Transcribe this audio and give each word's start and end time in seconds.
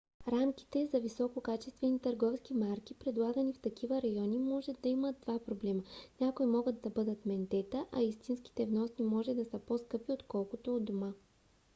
рамките 0.31 0.87
за 0.93 0.99
висококачествени 0.99 1.99
търговски 1.99 2.53
марки 2.53 2.93
предлагани 2.93 3.53
в 3.53 3.59
такива 3.59 4.01
райони 4.01 4.39
може 4.39 4.73
да 4.73 4.89
имат 4.89 5.19
два 5.21 5.39
проблема: 5.39 5.83
някои 6.21 6.45
могат 6.45 6.81
да 6.81 6.89
бъдат 6.89 7.25
ментета 7.25 7.85
а 7.91 8.01
истинските 8.01 8.65
вносни 8.65 9.05
може 9.05 9.33
да 9.33 9.45
са 9.45 9.59
по- 9.59 9.77
скъпи 9.77 10.11
отколкото 10.11 10.75
у 10.75 10.79
дома 10.79 11.13